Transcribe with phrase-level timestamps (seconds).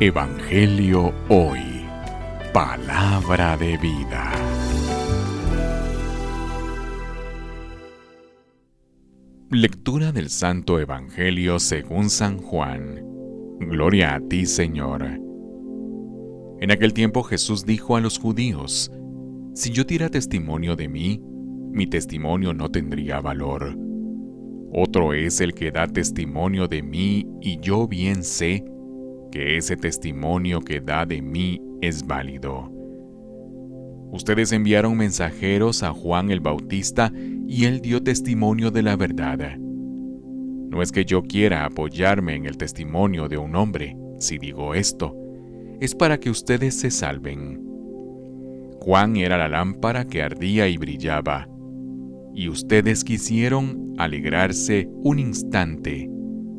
[0.00, 1.60] Evangelio Hoy.
[2.52, 4.32] Palabra de vida.
[9.50, 13.00] Lectura del Santo Evangelio según San Juan.
[13.60, 15.04] Gloria a ti, Señor.
[16.60, 18.90] En aquel tiempo Jesús dijo a los judíos,
[19.54, 21.20] Si yo diera testimonio de mí,
[21.70, 23.76] mi testimonio no tendría valor.
[24.72, 28.64] Otro es el que da testimonio de mí y yo bien sé
[29.32, 32.70] que ese testimonio que da de mí es válido.
[34.12, 37.10] Ustedes enviaron mensajeros a Juan el Bautista
[37.48, 39.56] y él dio testimonio de la verdad.
[39.56, 45.16] No es que yo quiera apoyarme en el testimonio de un hombre, si digo esto,
[45.80, 47.60] es para que ustedes se salven.
[48.80, 51.48] Juan era la lámpara que ardía y brillaba,
[52.34, 56.10] y ustedes quisieron alegrarse un instante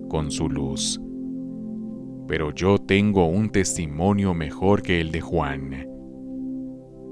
[0.09, 1.02] con su luz
[2.27, 5.87] pero yo tengo un testimonio mejor que el de Juan.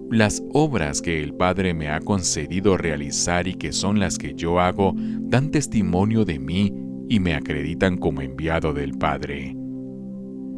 [0.10, 4.60] Las obras que el Padre me ha concedido realizar y que son las que yo
[4.60, 6.74] hago dan testimonio de mí
[7.08, 9.56] y me acreditan como enviado del Padre.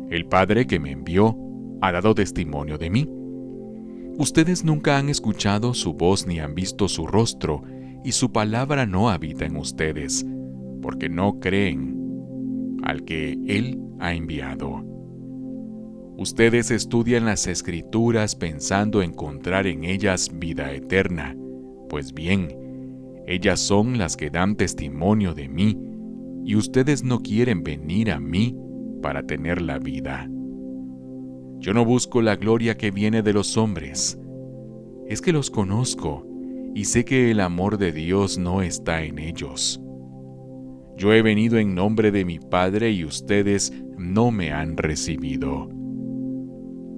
[0.09, 1.37] El Padre que me envió
[1.81, 3.09] ha dado testimonio de mí.
[4.17, 7.63] Ustedes nunca han escuchado su voz ni han visto su rostro,
[8.03, 10.25] y su palabra no habita en ustedes,
[10.81, 11.92] porque no creen
[12.83, 14.83] al que Él ha enviado.
[16.17, 21.35] Ustedes estudian las escrituras pensando encontrar en ellas vida eterna.
[21.89, 22.49] Pues bien,
[23.25, 25.77] ellas son las que dan testimonio de mí,
[26.45, 28.55] y ustedes no quieren venir a mí
[29.01, 30.29] para tener la vida.
[31.59, 34.19] Yo no busco la gloria que viene de los hombres.
[35.07, 36.27] Es que los conozco
[36.75, 39.81] y sé que el amor de Dios no está en ellos.
[40.97, 45.69] Yo he venido en nombre de mi Padre y ustedes no me han recibido.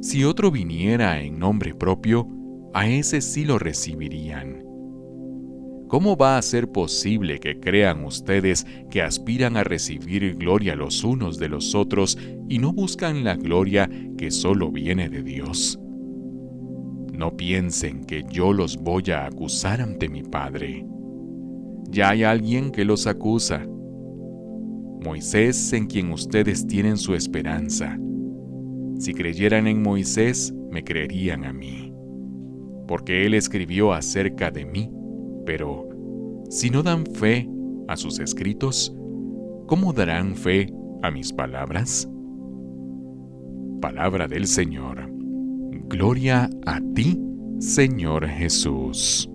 [0.01, 2.27] Si otro viniera en nombre propio,
[2.73, 4.63] a ese sí lo recibirían.
[5.87, 11.37] ¿Cómo va a ser posible que crean ustedes que aspiran a recibir gloria los unos
[11.37, 12.17] de los otros
[12.49, 15.79] y no buscan la gloria que solo viene de Dios?
[17.13, 20.85] No piensen que yo los voy a acusar ante mi Padre.
[21.89, 23.65] Ya hay alguien que los acusa
[25.05, 27.95] Moisés en quien ustedes tienen su esperanza.
[28.97, 31.93] Si creyeran en Moisés, me creerían a mí,
[32.87, 34.89] porque él escribió acerca de mí,
[35.45, 35.87] pero
[36.49, 37.47] si no dan fe
[37.87, 38.95] a sus escritos,
[39.67, 40.73] ¿cómo darán fe
[41.03, 42.09] a mis palabras?
[43.81, 45.07] Palabra del Señor.
[45.87, 47.21] Gloria a ti,
[47.59, 49.29] Señor Jesús.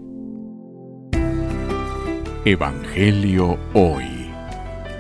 [2.44, 4.19] Evangelio hoy.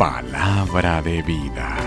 [0.00, 1.79] Palabra de vida.